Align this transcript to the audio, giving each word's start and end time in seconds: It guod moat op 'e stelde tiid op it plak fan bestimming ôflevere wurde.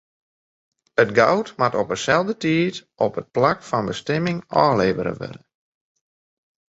It 1.03 1.09
guod 1.19 1.47
moat 1.59 1.75
op 1.81 1.87
'e 1.93 1.97
stelde 2.03 2.35
tiid 2.41 2.75
op 3.05 3.13
it 3.21 3.31
plak 3.35 3.59
fan 3.69 3.85
bestimming 3.91 4.39
ôflevere 4.63 5.13
wurde. 5.21 5.41